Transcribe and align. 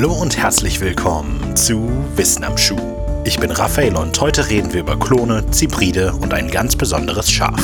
Hallo 0.00 0.12
und 0.12 0.38
herzlich 0.38 0.80
willkommen 0.80 1.56
zu 1.56 1.90
Wissen 2.14 2.44
am 2.44 2.56
Schuh. 2.56 2.78
Ich 3.24 3.40
bin 3.40 3.50
Raphael 3.50 3.96
und 3.96 4.20
heute 4.20 4.48
reden 4.48 4.72
wir 4.72 4.82
über 4.82 4.96
Klone, 4.96 5.50
Zybride 5.50 6.12
und 6.12 6.32
ein 6.32 6.48
ganz 6.52 6.76
besonderes 6.76 7.28
Schaf. 7.28 7.60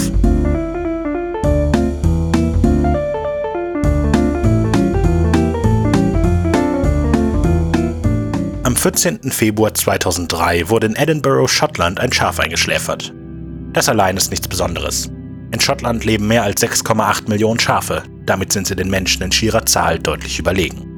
Am 8.64 8.74
14. 8.74 9.30
Februar 9.30 9.72
2003 9.72 10.68
wurde 10.70 10.88
in 10.88 10.96
Edinburgh, 10.96 11.46
Schottland, 11.46 12.00
ein 12.00 12.12
Schaf 12.12 12.40
eingeschläfert. 12.40 13.14
Das 13.72 13.88
allein 13.88 14.16
ist 14.16 14.32
nichts 14.32 14.48
Besonderes. 14.48 15.08
In 15.52 15.60
Schottland 15.60 16.04
leben 16.04 16.26
mehr 16.26 16.42
als 16.42 16.60
6,8 16.60 17.28
Millionen 17.28 17.60
Schafe, 17.60 18.02
damit 18.26 18.52
sind 18.52 18.66
sie 18.66 18.74
den 18.74 18.90
Menschen 18.90 19.22
in 19.22 19.30
schierer 19.30 19.64
Zahl 19.66 20.00
deutlich 20.00 20.40
überlegen. 20.40 20.93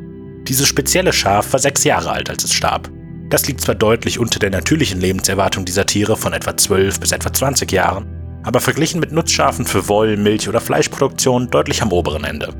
Dieses 0.48 0.68
spezielle 0.68 1.12
Schaf 1.12 1.52
war 1.52 1.60
sechs 1.60 1.82
Jahre 1.82 2.12
alt, 2.12 2.30
als 2.30 2.44
es 2.44 2.52
starb. 2.52 2.90
Das 3.28 3.46
liegt 3.48 3.60
zwar 3.60 3.74
deutlich 3.74 4.20
unter 4.20 4.38
der 4.38 4.50
natürlichen 4.50 5.00
Lebenserwartung 5.00 5.64
dieser 5.64 5.86
Tiere 5.86 6.16
von 6.16 6.32
etwa 6.32 6.56
12 6.56 7.00
bis 7.00 7.10
etwa 7.10 7.32
20 7.32 7.72
Jahren, 7.72 8.06
aber 8.44 8.60
verglichen 8.60 9.00
mit 9.00 9.10
Nutzschafen 9.10 9.66
für 9.66 9.88
Woll-, 9.88 10.16
Milch- 10.16 10.48
oder 10.48 10.60
Fleischproduktion 10.60 11.50
deutlich 11.50 11.82
am 11.82 11.90
oberen 11.90 12.22
Ende. 12.22 12.54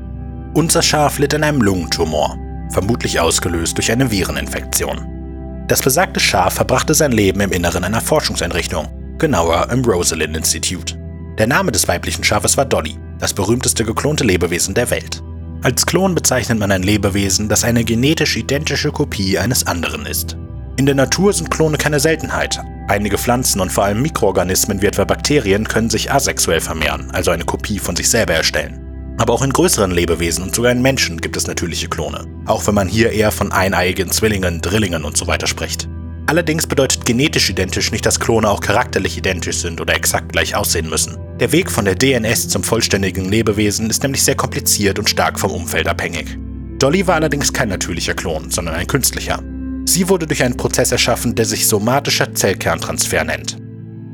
Unser 0.53 0.81
Schaf 0.81 1.19
litt 1.19 1.33
an 1.33 1.43
einem 1.43 1.61
Lungentumor, 1.61 2.37
vermutlich 2.71 3.21
ausgelöst 3.21 3.77
durch 3.77 3.89
eine 3.91 4.11
Vireninfektion. 4.11 5.65
Das 5.69 5.81
besagte 5.81 6.19
Schaf 6.19 6.55
verbrachte 6.55 6.93
sein 6.93 7.13
Leben 7.13 7.39
im 7.39 7.51
Inneren 7.51 7.85
einer 7.85 8.01
Forschungseinrichtung, 8.01 8.87
genauer 9.17 9.69
im 9.71 9.85
Rosalind 9.85 10.35
Institute. 10.35 10.95
Der 11.37 11.47
Name 11.47 11.71
des 11.71 11.87
weiblichen 11.87 12.23
Schafes 12.23 12.57
war 12.57 12.65
Dolly, 12.65 12.97
das 13.19 13.33
berühmteste 13.33 13.85
geklonte 13.85 14.25
Lebewesen 14.25 14.73
der 14.73 14.89
Welt. 14.89 15.21
Als 15.63 15.85
Klon 15.85 16.13
bezeichnet 16.13 16.59
man 16.59 16.71
ein 16.71 16.83
Lebewesen, 16.83 17.49
das 17.49 17.63
eine 17.63 17.83
genetisch 17.83 18.37
identische 18.37 18.91
Kopie 18.91 19.39
eines 19.39 19.65
anderen 19.65 20.05
ist. 20.05 20.37
In 20.77 20.85
der 20.85 20.93
Natur 20.93 21.33
sind 21.33 21.49
Klone 21.49 21.77
keine 21.77 21.99
Seltenheit. 21.99 22.59
Einige 22.87 23.17
Pflanzen 23.17 23.59
und 23.59 23.71
vor 23.71 23.83
allem 23.83 24.01
Mikroorganismen 24.03 24.81
wie 24.81 24.85
etwa 24.85 25.03
Bakterien 25.03 25.67
können 25.67 25.89
sich 25.89 26.11
asexuell 26.11 26.61
vermehren, 26.61 27.09
also 27.11 27.31
eine 27.31 27.43
Kopie 27.43 27.79
von 27.79 27.95
sich 27.95 28.07
selber 28.07 28.35
erstellen. 28.35 29.15
Aber 29.17 29.33
auch 29.33 29.41
in 29.41 29.51
größeren 29.51 29.89
Lebewesen 29.89 30.43
und 30.43 30.53
sogar 30.53 30.71
in 30.71 30.83
Menschen 30.83 31.19
gibt 31.19 31.35
es 31.35 31.47
natürliche 31.47 31.89
Klone, 31.89 32.27
auch 32.45 32.67
wenn 32.67 32.75
man 32.75 32.87
hier 32.87 33.11
eher 33.11 33.31
von 33.31 33.51
eineiigen 33.51 34.11
Zwillingen, 34.11 34.61
Drillingen 34.61 35.03
und 35.03 35.17
so 35.17 35.25
weiter 35.25 35.47
spricht. 35.47 35.89
Allerdings 36.27 36.67
bedeutet 36.67 37.03
genetisch 37.05 37.49
identisch 37.49 37.91
nicht, 37.91 38.05
dass 38.05 38.19
Klone 38.19 38.47
auch 38.47 38.61
charakterlich 38.61 39.17
identisch 39.17 39.57
sind 39.57 39.81
oder 39.81 39.95
exakt 39.95 40.33
gleich 40.33 40.55
aussehen 40.55 40.89
müssen. 40.89 41.17
Der 41.39 41.51
Weg 41.51 41.69
von 41.69 41.85
der 41.85 41.93
DNS 41.93 42.47
zum 42.47 42.63
vollständigen 42.63 43.29
Lebewesen 43.29 43.91
ist 43.91 44.01
nämlich 44.01 44.23
sehr 44.23 44.33
kompliziert 44.33 44.97
und 44.97 45.07
stark 45.07 45.39
vom 45.39 45.51
Umfeld 45.51 45.87
abhängig. 45.87 46.35
Dolly 46.79 47.05
war 47.05 47.15
allerdings 47.15 47.53
kein 47.53 47.69
natürlicher 47.69 48.15
Klon, 48.15 48.49
sondern 48.49 48.73
ein 48.73 48.87
künstlicher. 48.87 49.43
Sie 49.85 50.09
wurde 50.09 50.25
durch 50.25 50.41
einen 50.41 50.57
Prozess 50.57 50.91
erschaffen, 50.91 51.35
der 51.35 51.45
sich 51.45 51.67
somatischer 51.67 52.33
Zellkerntransfer 52.33 53.23
nennt. 53.23 53.55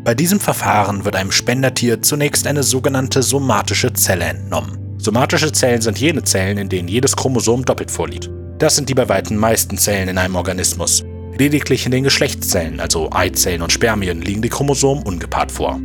Bei 0.04 0.14
diesem 0.14 0.42
Verfahren 0.42 1.06
wird 1.06 1.16
einem 1.16 1.32
Spendertier 1.32 2.02
zunächst 2.02 2.46
eine 2.46 2.62
sogenannte 2.62 3.24
somatische 3.24 3.94
Zelle 3.94 4.26
entnommen. 4.26 4.78
Somatische 4.98 5.54
Zellen 5.54 5.82
sind 5.82 6.00
jene 6.00 6.24
Zellen, 6.24 6.58
in 6.58 6.68
denen 6.68 6.90
jedes 6.90 7.16
Chromosom 7.16 7.64
doppelt 7.64 7.90
vorliegt. 7.90 8.30
Das 8.60 8.76
sind 8.76 8.90
die 8.90 8.96
bei 8.96 9.08
weitem 9.08 9.38
meisten 9.38 9.78
Zellen 9.78 10.10
in 10.10 10.18
einem 10.18 10.36
Organismus. 10.36 11.04
Lediglich 11.38 11.86
in 11.86 11.94
den 11.94 12.04
Geschlechtszellen, 12.04 12.82
also 12.82 13.10
Eizellen 13.14 13.62
und 13.62 13.72
Spermien, 13.72 14.22
liegen 14.22 14.42
die 14.42 14.50
Chromosomen 14.50 15.04
ungepaart 15.04 15.52
vor. 15.52 15.80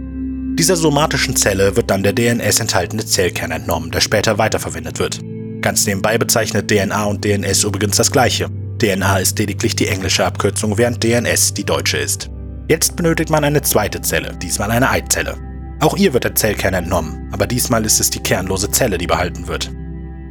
Dieser 0.58 0.74
somatischen 0.74 1.36
Zelle 1.36 1.76
wird 1.76 1.88
dann 1.88 2.02
der 2.02 2.12
DNS 2.12 2.58
enthaltene 2.58 3.06
Zellkern 3.06 3.52
entnommen, 3.52 3.92
der 3.92 4.00
später 4.00 4.38
weiterverwendet 4.38 4.98
wird. 4.98 5.20
Ganz 5.60 5.86
nebenbei 5.86 6.18
bezeichnet 6.18 6.68
DNA 6.68 7.04
und 7.04 7.24
DNS 7.24 7.62
übrigens 7.62 7.96
das 7.96 8.10
gleiche. 8.10 8.48
DNA 8.78 9.18
ist 9.18 9.38
lediglich 9.38 9.76
die 9.76 9.86
englische 9.86 10.26
Abkürzung, 10.26 10.76
während 10.76 11.04
DNS 11.04 11.54
die 11.54 11.62
deutsche 11.62 11.98
ist. 11.98 12.28
Jetzt 12.66 12.96
benötigt 12.96 13.30
man 13.30 13.44
eine 13.44 13.62
zweite 13.62 14.02
Zelle, 14.02 14.36
diesmal 14.42 14.72
eine 14.72 14.90
Eizelle. 14.90 15.36
Auch 15.78 15.96
ihr 15.96 16.12
wird 16.12 16.24
der 16.24 16.34
Zellkern 16.34 16.74
entnommen, 16.74 17.28
aber 17.30 17.46
diesmal 17.46 17.84
ist 17.86 18.00
es 18.00 18.10
die 18.10 18.22
kernlose 18.22 18.68
Zelle, 18.68 18.98
die 18.98 19.06
behalten 19.06 19.46
wird. 19.46 19.70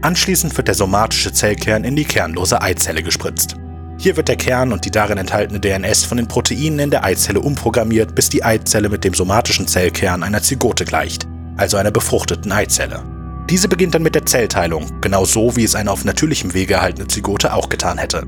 Anschließend 0.01 0.57
wird 0.57 0.67
der 0.67 0.75
somatische 0.75 1.31
Zellkern 1.31 1.85
in 1.85 1.95
die 1.95 2.03
kernlose 2.03 2.61
Eizelle 2.61 3.01
gespritzt. 3.01 3.55
Hier 3.99 4.15
wird 4.15 4.27
der 4.27 4.35
Kern 4.35 4.71
und 4.73 4.85
die 4.85 4.91
darin 4.91 5.17
enthaltene 5.17 5.59
DNS 5.59 6.05
von 6.05 6.17
den 6.17 6.27
Proteinen 6.27 6.79
in 6.79 6.91
der 6.91 7.03
Eizelle 7.03 7.39
umprogrammiert, 7.39 8.13
bis 8.13 8.29
die 8.29 8.43
Eizelle 8.43 8.89
mit 8.89 9.03
dem 9.03 9.15
somatischen 9.15 9.67
Zellkern 9.67 10.21
einer 10.21 10.43
Zygote 10.43 10.85
gleicht, 10.85 11.27
also 11.57 11.77
einer 11.77 11.89
befruchteten 11.89 12.51
Eizelle. 12.51 13.03
Diese 13.49 13.67
beginnt 13.67 13.95
dann 13.95 14.03
mit 14.03 14.13
der 14.13 14.25
Zellteilung, 14.25 15.01
genau 15.01 15.25
so 15.25 15.55
wie 15.55 15.63
es 15.63 15.73
eine 15.73 15.89
auf 15.89 16.05
natürlichem 16.05 16.53
Wege 16.53 16.75
erhaltene 16.75 17.07
Zygote 17.07 17.53
auch 17.53 17.69
getan 17.69 17.97
hätte. 17.97 18.23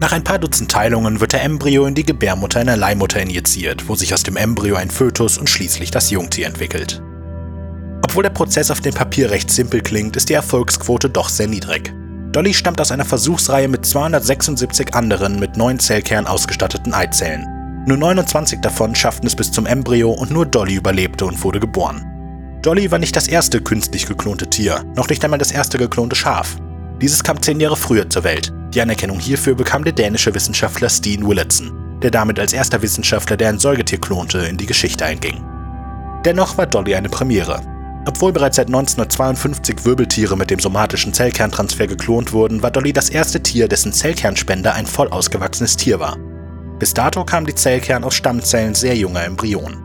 Nach 0.00 0.12
ein 0.12 0.24
paar 0.24 0.38
Dutzend 0.38 0.70
Teilungen 0.70 1.20
wird 1.20 1.32
der 1.32 1.44
Embryo 1.44 1.84
in 1.84 1.94
die 1.94 2.06
Gebärmutter 2.06 2.60
einer 2.60 2.76
Leihmutter 2.76 3.20
injiziert, 3.20 3.88
wo 3.88 3.94
sich 3.94 4.14
aus 4.14 4.22
dem 4.22 4.36
Embryo 4.36 4.76
ein 4.76 4.90
Fötus 4.90 5.36
und 5.36 5.48
schließlich 5.48 5.90
das 5.90 6.10
Jungtier 6.10 6.46
entwickelt. 6.46 7.02
Obwohl 8.02 8.22
der 8.22 8.30
Prozess 8.30 8.70
auf 8.70 8.80
dem 8.80 8.94
Papier 8.94 9.30
recht 9.30 9.50
simpel 9.50 9.80
klingt, 9.80 10.16
ist 10.16 10.28
die 10.28 10.34
Erfolgsquote 10.34 11.10
doch 11.10 11.28
sehr 11.28 11.48
niedrig. 11.48 11.92
Dolly 12.32 12.54
stammt 12.54 12.80
aus 12.80 12.90
einer 12.90 13.04
Versuchsreihe 13.04 13.68
mit 13.68 13.84
276 13.84 14.94
anderen 14.94 15.38
mit 15.38 15.58
neun 15.58 15.78
Zellkernen 15.78 16.26
ausgestatteten 16.26 16.94
Eizellen. 16.94 17.46
Nur 17.86 17.98
29 17.98 18.60
davon 18.60 18.94
schafften 18.94 19.26
es 19.26 19.36
bis 19.36 19.52
zum 19.52 19.66
Embryo 19.66 20.12
und 20.12 20.30
nur 20.30 20.46
Dolly 20.46 20.76
überlebte 20.76 21.26
und 21.26 21.42
wurde 21.44 21.60
geboren. 21.60 22.06
Dolly 22.62 22.90
war 22.90 22.98
nicht 22.98 23.16
das 23.16 23.28
erste 23.28 23.60
künstlich 23.60 24.06
geklonte 24.06 24.48
Tier, 24.48 24.82
noch 24.96 25.10
nicht 25.10 25.22
einmal 25.22 25.38
das 25.38 25.52
erste 25.52 25.76
geklonte 25.76 26.16
Schaf. 26.16 26.56
Dieses 27.02 27.22
kam 27.22 27.42
zehn 27.42 27.60
Jahre 27.60 27.76
früher 27.76 28.08
zur 28.08 28.24
Welt. 28.24 28.50
Die 28.72 28.80
Anerkennung 28.80 29.18
hierfür 29.18 29.54
bekam 29.54 29.84
der 29.84 29.92
dänische 29.92 30.34
Wissenschaftler 30.34 30.88
Steen 30.88 31.26
Willetson, 31.26 31.98
der 32.02 32.12
damit 32.12 32.38
als 32.38 32.54
erster 32.54 32.80
Wissenschaftler, 32.80 33.36
der 33.36 33.50
ein 33.50 33.58
Säugetier 33.58 34.00
klonte, 34.00 34.38
in 34.38 34.56
die 34.56 34.66
Geschichte 34.66 35.04
einging. 35.04 35.44
Dennoch 36.24 36.56
war 36.56 36.66
Dolly 36.66 36.94
eine 36.94 37.10
Premiere. 37.10 37.60
Obwohl 38.04 38.32
bereits 38.32 38.56
seit 38.56 38.66
1952 38.66 39.84
Wirbeltiere 39.84 40.36
mit 40.36 40.50
dem 40.50 40.58
somatischen 40.58 41.14
Zellkerntransfer 41.14 41.86
geklont 41.86 42.32
wurden, 42.32 42.62
war 42.62 42.72
Dolly 42.72 42.92
das 42.92 43.10
erste 43.10 43.40
Tier, 43.42 43.68
dessen 43.68 43.92
Zellkernspender 43.92 44.74
ein 44.74 44.86
voll 44.86 45.08
ausgewachsenes 45.08 45.76
Tier 45.76 46.00
war. 46.00 46.16
Bis 46.80 46.94
dato 46.94 47.24
kamen 47.24 47.46
die 47.46 47.54
Zellkern 47.54 48.02
aus 48.02 48.14
Stammzellen 48.14 48.74
sehr 48.74 48.96
junger 48.96 49.24
Embryonen. 49.24 49.78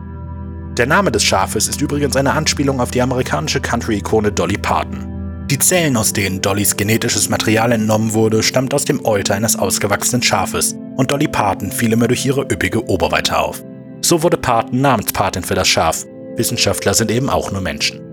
Der 0.76 0.86
Name 0.86 1.12
des 1.12 1.22
Schafes 1.22 1.68
ist 1.68 1.80
übrigens 1.80 2.16
eine 2.16 2.32
Anspielung 2.32 2.80
auf 2.80 2.90
die 2.90 3.02
amerikanische 3.02 3.60
Country-Ikone 3.60 4.32
Dolly 4.32 4.58
Parton. 4.58 5.46
Die 5.48 5.58
Zellen, 5.58 5.96
aus 5.96 6.12
denen 6.12 6.40
Dollys 6.40 6.76
genetisches 6.76 7.28
Material 7.28 7.70
entnommen 7.70 8.12
wurde, 8.14 8.42
stammt 8.42 8.74
aus 8.74 8.84
dem 8.84 9.04
Euter 9.06 9.34
eines 9.34 9.56
ausgewachsenen 9.56 10.22
Schafes 10.22 10.74
und 10.96 11.10
Dolly 11.10 11.28
Parton 11.28 11.70
fiel 11.70 11.92
immer 11.92 12.08
durch 12.08 12.26
ihre 12.26 12.42
üppige 12.42 12.84
Oberweite 12.88 13.38
auf. 13.38 13.64
So 14.02 14.22
wurde 14.24 14.36
Parton 14.36 14.80
Namenspatin 14.80 15.44
für 15.44 15.54
das 15.54 15.68
Schaf. 15.68 16.04
Wissenschaftler 16.36 16.94
sind 16.94 17.10
eben 17.10 17.30
auch 17.30 17.50
nur 17.50 17.60
Menschen. 17.60 18.07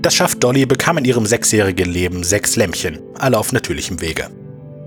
Das 0.00 0.14
Schaf 0.14 0.36
Dolly 0.36 0.64
bekam 0.64 0.98
in 0.98 1.04
ihrem 1.04 1.26
sechsjährigen 1.26 1.90
Leben 1.90 2.22
sechs 2.22 2.54
Lämmchen, 2.54 3.00
alle 3.18 3.36
auf 3.36 3.50
natürlichem 3.50 4.00
Wege. 4.00 4.28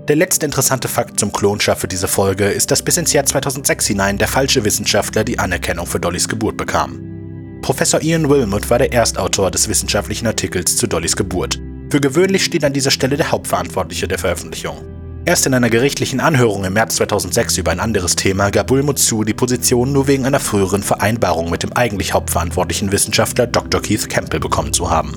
Der 0.08 0.16
letzte 0.16 0.46
interessante 0.46 0.88
Fakt 0.88 1.20
zum 1.20 1.32
Klonschaf 1.32 1.80
für 1.80 1.86
diese 1.86 2.08
Folge 2.08 2.46
ist, 2.46 2.70
dass 2.70 2.82
bis 2.82 2.96
ins 2.96 3.12
Jahr 3.12 3.26
2006 3.26 3.88
hinein 3.88 4.16
der 4.16 4.26
falsche 4.26 4.64
Wissenschaftler 4.64 5.22
die 5.22 5.38
Anerkennung 5.38 5.86
für 5.86 6.00
Dollys 6.00 6.28
Geburt 6.28 6.56
bekam. 6.56 7.60
Professor 7.60 8.02
Ian 8.02 8.30
Wilmot 8.30 8.70
war 8.70 8.78
der 8.78 8.92
Erstautor 8.92 9.50
des 9.50 9.68
wissenschaftlichen 9.68 10.26
Artikels 10.26 10.78
zu 10.78 10.86
Dollys 10.86 11.14
Geburt. 11.14 11.60
Für 11.90 12.00
gewöhnlich 12.00 12.44
steht 12.44 12.64
an 12.64 12.72
dieser 12.72 12.90
Stelle 12.90 13.18
der 13.18 13.30
Hauptverantwortliche 13.30 14.08
der 14.08 14.18
Veröffentlichung. 14.18 14.91
Erst 15.24 15.46
in 15.46 15.54
einer 15.54 15.70
gerichtlichen 15.70 16.18
Anhörung 16.18 16.64
im 16.64 16.72
März 16.72 16.96
2006 16.96 17.58
über 17.58 17.70
ein 17.70 17.78
anderes 17.78 18.16
Thema 18.16 18.50
gab 18.50 18.72
Wilmot 18.72 18.98
zu, 18.98 19.22
die 19.22 19.34
Position 19.34 19.92
nur 19.92 20.08
wegen 20.08 20.26
einer 20.26 20.40
früheren 20.40 20.82
Vereinbarung 20.82 21.48
mit 21.48 21.62
dem 21.62 21.72
eigentlich 21.74 22.12
hauptverantwortlichen 22.12 22.90
Wissenschaftler 22.90 23.46
Dr. 23.46 23.80
Keith 23.80 24.08
Campbell 24.08 24.40
bekommen 24.40 24.72
zu 24.72 24.90
haben. 24.90 25.12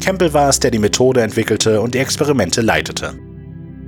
Campbell 0.00 0.32
war 0.32 0.48
es, 0.48 0.60
der 0.60 0.70
die 0.70 0.78
Methode 0.78 1.22
entwickelte 1.22 1.80
und 1.80 1.94
die 1.94 1.98
Experimente 1.98 2.60
leitete. 2.60 3.18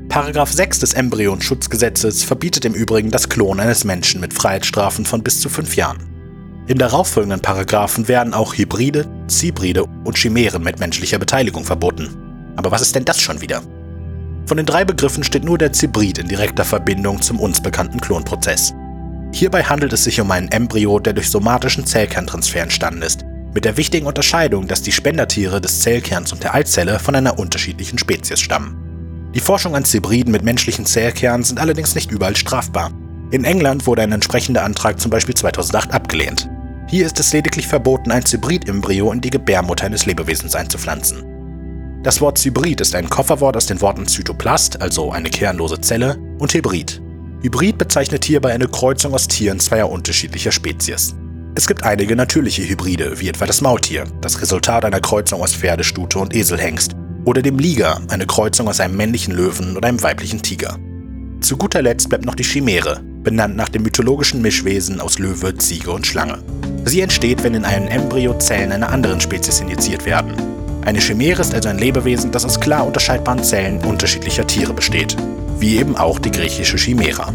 Paragraph 0.09 0.51
6 0.51 0.81
des 0.81 0.95
Embryonschutzgesetzes 0.95 2.25
verbietet 2.25 2.65
im 2.65 2.75
Übrigen 2.75 3.13
das 3.13 3.29
Klonen 3.29 3.61
eines 3.61 3.85
Menschen 3.85 4.21
mit 4.21 4.35
Freiheitsstrafen 4.35 5.07
von 5.07 5.23
bis 5.23 5.41
zu 5.41 5.49
fünf 5.49 5.77
Jahren. 5.77 6.01
In 6.67 6.79
darauffolgenden 6.79 7.43
Paragraphen 7.43 8.09
werden 8.09 8.35
auch 8.35 8.55
Hybride, 8.55 9.07
Zybride 9.29 9.85
und 10.03 10.19
Chimären 10.19 10.65
mit 10.65 10.81
menschlicher 10.81 11.21
Beteiligung 11.21 11.65
verboten. 11.65 12.55
Aber 12.57 12.73
was 12.73 12.83
ist 12.83 12.97
denn 12.97 13.05
das 13.05 13.21
schon 13.21 13.41
wieder? 13.41 13.63
Von 14.47 14.57
den 14.57 14.67
drei 14.67 14.85
Begriffen 14.85 15.23
steht 15.23 15.45
nur 15.45 15.59
der 15.59 15.73
Zybrid 15.73 16.19
in 16.19 16.29
direkter 16.29 16.65
Verbindung 16.65 17.23
zum 17.23 17.39
uns 17.39 17.63
bekannten 17.63 18.01
Klonprozess. 18.01 18.75
Hierbei 19.33 19.63
handelt 19.63 19.93
es 19.93 20.05
sich 20.05 20.21
um 20.21 20.31
einen 20.31 20.49
Embryo, 20.49 20.99
der 20.99 21.13
durch 21.13 21.31
somatischen 21.31 21.87
Zellkerntransfer 21.87 22.61
entstanden 22.61 23.03
ist, 23.03 23.25
mit 23.55 23.65
der 23.65 23.77
wichtigen 23.77 24.07
Unterscheidung, 24.07 24.67
dass 24.67 24.83
die 24.83 24.93
Spendertiere 24.93 25.61
des 25.61 25.81
Zellkerns 25.81 26.33
und 26.33 26.43
der 26.43 26.55
Eizelle 26.55 26.99
von 26.99 27.15
einer 27.15 27.39
unterschiedlichen 27.39 27.99
Spezies 27.99 28.41
stammen. 28.41 28.77
Die 29.35 29.41
Forschung 29.41 29.77
an 29.77 29.85
Zybriden 29.85 30.33
mit 30.33 30.43
menschlichen 30.43 30.87
Zellkernen 30.87 31.45
sind 31.45 31.61
allerdings 31.61 31.95
nicht 31.95 32.11
überall 32.11 32.37
strafbar. 32.37 32.91
In 33.31 33.45
England 33.45 33.87
wurde 33.87 34.03
ein 34.03 34.13
entsprechender 34.13 34.65
Antrag 34.65 35.01
zum 35.01 35.11
Beispiel 35.11 35.37
2008 35.37 35.93
abgelehnt. 35.93 36.49
Hier 36.89 37.07
ist 37.07 37.21
es 37.21 37.33
lediglich 37.33 37.69
verboten, 37.69 38.11
ein 38.11 38.27
Zybrid-Embryo 38.27 39.13
in 39.13 39.21
die 39.21 39.31
Gebärmutter 39.31 39.87
eines 39.87 40.07
Lebewesens 40.07 40.57
einzupflanzen. 40.57 41.23
Das 42.03 42.23
Wort 42.23 42.39
Zybrid 42.39 42.81
ist 42.81 42.95
ein 42.95 43.11
Kofferwort 43.11 43.59
aus 43.59 43.67
den 43.67 43.83
Worten 43.83 44.07
Zytoplast, 44.07 44.81
also 44.81 45.13
eine 45.13 45.29
kernlose 45.29 45.83
Zelle, 45.83 46.17
und 46.39 46.55
Hybrid. 46.55 47.03
Hybrid 47.43 47.77
bezeichnet 47.77 48.25
hierbei 48.25 48.55
eine 48.55 48.69
Kreuzung 48.69 49.13
aus 49.13 49.29
Tieren 49.29 49.61
zweier 49.61 49.91
unterschiedlicher 49.91 50.51
Spezies. 50.51 51.15
Es 51.55 51.67
gibt 51.67 51.83
einige 51.83 52.17
natürliche 52.17 52.67
Hybride, 52.67 53.21
wie 53.21 53.29
etwa 53.29 53.45
das 53.45 53.61
Maultier, 53.61 54.05
das 54.23 54.41
Resultat 54.41 54.87
einer 54.87 55.01
Kreuzung 55.01 55.43
aus 55.43 55.55
Pferdestute 55.55 56.19
und 56.19 56.35
Eselhengst, 56.35 56.93
oder 57.27 57.43
dem 57.43 57.59
Liger, 57.59 58.01
eine 58.09 58.27
Kreuzung 58.27 58.69
aus 58.69 58.81
einem 58.81 58.97
männlichen 58.97 59.35
Löwen 59.35 59.77
und 59.77 59.85
einem 59.85 60.03
weiblichen 60.03 60.41
Tiger. 60.41 60.79
Zu 61.43 61.59
guter 61.59 61.83
Letzt 61.83 62.09
bleibt 62.09 62.25
noch 62.25 62.35
die 62.35 62.45
Chimäre, 62.45 63.03
benannt 63.23 63.57
nach 63.57 63.69
dem 63.69 63.83
mythologischen 63.83 64.41
Mischwesen 64.41 65.03
aus 65.03 65.19
Löwe, 65.19 65.55
Ziege 65.57 65.91
und 65.91 66.07
Schlange. 66.07 66.43
Sie 66.87 67.03
entsteht, 67.03 67.43
wenn 67.45 67.53
in 67.53 67.67
einem 67.67 67.89
Embryo 67.89 68.39
Zellen 68.39 68.73
einer 68.73 68.89
anderen 68.89 69.21
Spezies 69.21 69.61
injiziert 69.61 70.07
werden. 70.07 70.50
Eine 70.83 71.01
Chimäre 71.01 71.41
ist 71.43 71.55
also 71.55 71.69
ein 71.69 71.79
Lebewesen, 71.79 72.33
das 72.33 72.45
aus 72.45 72.59
klar 72.59 72.85
unterscheidbaren 72.87 73.45
Zellen 73.45 73.85
unterschiedlicher 73.85 74.45
Tiere 74.47 74.73
besteht, 74.73 75.15
wie 75.59 75.77
eben 75.77 75.95
auch 75.97 76.19
die 76.19 76.31
griechische 76.31 76.79
Chimära. 76.79 77.35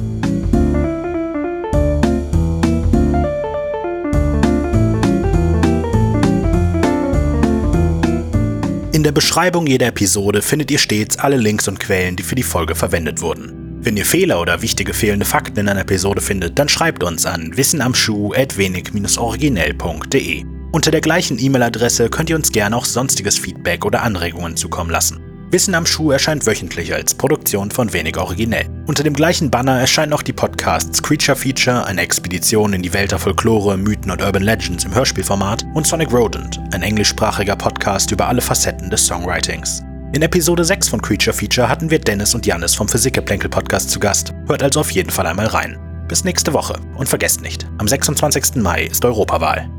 In 8.92 9.03
der 9.03 9.12
Beschreibung 9.12 9.68
jeder 9.68 9.86
Episode 9.88 10.42
findet 10.42 10.71
ihr 10.71 10.80
stets 10.80 11.19
alle 11.19 11.38
Links 11.38 11.68
und 11.68 11.80
Quellen, 11.80 12.15
die 12.15 12.24
für 12.24 12.36
die 12.36 12.44
Folge 12.44 12.74
verwendet 12.74 13.21
wurden. 13.21 13.77
Wenn 13.81 13.97
ihr 13.97 14.06
Fehler 14.06 14.42
oder 14.42 14.63
wichtige 14.63 14.95
fehlende 14.95 15.27
Fakten 15.27 15.59
in 15.59 15.69
einer 15.69 15.81
Episode 15.81 16.21
findet, 16.21 16.57
dann 16.57 16.69
schreibt 16.69 17.03
uns 17.03 17.27
an 17.27 17.56
wissenamschuh.wenig-originell.de. 17.56 20.55
Unter 20.75 20.92
der 20.92 21.00
gleichen 21.00 21.39
E-Mail-Adresse 21.39 22.10
könnt 22.10 22.30
ihr 22.30 22.36
uns 22.36 22.51
gerne 22.51 22.75
auch 22.75 22.83
sonstiges 22.83 23.39
Feedback 23.39 23.86
oder 23.86 24.04
Anregungen 24.04 24.57
zukommen 24.57 24.89
lassen. 24.89 25.22
Wissen 25.50 25.74
am 25.74 25.86
Schuh 25.86 26.12
erscheint 26.12 26.45
wöchentlich 26.45 26.94
als 26.94 27.16
Produktion 27.16 27.72
von 27.72 27.94
Wenig 27.94 28.18
Originell. 28.18 28.68
Unter 28.86 29.01
dem 29.01 29.13
gleichen 29.13 29.50
Banner 29.50 29.80
erscheinen 29.80 30.12
auch 30.12 30.22
die 30.22 30.33
Podcasts 30.33 31.01
Creature 31.01 31.38
Feature, 31.38 31.86
eine 31.86 32.01
Expedition 32.01 32.74
in 32.74 32.81
die 32.81 32.92
Welt 32.92 33.13
der 33.13 33.19
Folklore, 33.19 33.77
Mythen 33.77 34.12
und 34.12 34.22
Urban 34.22 34.44
Legends 34.44 34.83
im 34.83 34.94
Hörspielformat 34.94 35.66
und 35.75 35.88
Sonic 35.88 36.12
Rodent, 36.12 36.60
ein 36.74 36.83
englischsprachiger 36.83 37.56
Podcast 37.56 38.12
über 38.12 38.28
alle 38.28 38.42
Facetten 38.42 38.89
des 38.89 39.07
Songwritings. 39.07 39.81
In 40.12 40.24
Episode 40.24 40.66
6 40.66 40.89
von 40.89 41.01
Creature 41.01 41.38
Feature 41.38 41.69
hatten 41.69 41.89
wir 41.89 42.00
Dennis 42.00 42.36
und 42.36 42.45
Janis 42.45 42.75
vom 42.75 42.89
Physikgeplänkel 42.89 43.50
Podcast 43.50 43.92
zu 43.92 43.98
Gast. 44.01 44.33
Hört 44.48 44.62
also 44.62 44.81
auf 44.81 44.92
jeden 44.92 45.10
Fall 45.10 45.25
einmal 45.25 45.48
rein. 45.48 45.80
Bis 46.10 46.25
nächste 46.25 46.51
Woche 46.51 46.75
und 46.98 47.07
vergesst 47.07 47.42
nicht, 47.42 47.66
am 47.78 47.88
26. 47.88 48.56
Mai 48.56 48.83
ist 48.83 49.06
Europawahl. 49.06 49.69